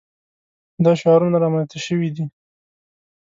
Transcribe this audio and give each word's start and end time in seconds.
دا 0.83 0.91
شعارونه 1.01 1.37
رامنځته 1.43 1.77
شوي 1.85 2.09
دي. 2.15 2.25